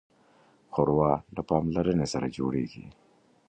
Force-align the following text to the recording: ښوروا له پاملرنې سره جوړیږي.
ښوروا 0.73 1.11
له 1.35 1.41
پاملرنې 1.49 2.07
سره 2.13 2.27
جوړیږي. 2.37 2.85